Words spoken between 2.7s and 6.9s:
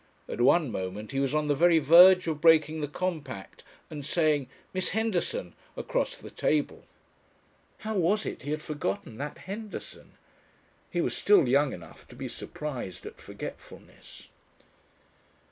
the compact and saying "Miss Henderson" across the table....